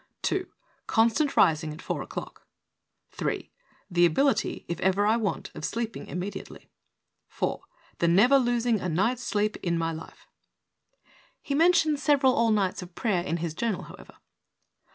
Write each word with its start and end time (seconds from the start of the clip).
"2. 0.23 0.49
Constant 0.87 1.37
rising 1.37 1.71
at 1.71 1.79
4 1.79 2.01
o'clock. 2.01 2.47
3. 3.11 3.51
The 3.87 4.03
ability, 4.03 4.65
if 4.67 4.79
ever 4.79 5.05
I 5.05 5.15
want, 5.15 5.51
of 5.53 5.63
sleeping 5.63 6.07
immediately. 6.07 6.71
4. 7.27 7.61
The 7.99 8.07
never 8.07 8.39
losing 8.39 8.79
a 8.81 8.89
night's 8.89 9.21
sleep 9.21 9.57
in 9.57 9.77
my 9.77 9.91
life." 9.91 10.25
(He 11.43 11.53
mentions 11.53 12.01
several 12.01 12.33
all 12.33 12.49
nights 12.49 12.81
of 12.81 12.95
prayer 12.95 13.21
in 13.21 13.37
his 13.37 13.53
journal, 13.53 13.83
however.) 13.83 14.15